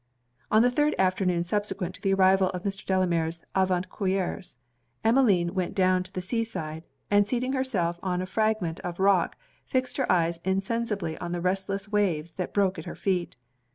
On 0.49 0.63
the 0.63 0.71
third 0.71 0.95
afternoon 0.97 1.43
subsequent 1.43 1.93
to 1.93 2.01
the 2.01 2.15
arrival 2.15 2.49
of 2.49 2.63
Mr. 2.63 2.83
Delamere's 2.87 3.43
avant 3.53 3.87
couriers, 3.91 4.57
Emmeline 5.03 5.53
went 5.53 5.75
down 5.75 6.01
to 6.01 6.11
the 6.11 6.23
sea 6.23 6.43
side, 6.43 6.87
and 7.11 7.27
seating 7.27 7.53
herself 7.53 7.99
on 8.01 8.19
a 8.19 8.25
fragment 8.25 8.79
of 8.79 8.99
rock, 8.99 9.35
fixed 9.67 9.97
her 9.97 10.11
eyes 10.11 10.39
insensibly 10.43 11.19
on 11.19 11.33
the 11.33 11.39
restless 11.41 11.87
waves 11.89 12.31
that 12.31 12.51
broke 12.51 12.79
at 12.79 12.85
her 12.85 12.95
feet. 12.95 13.35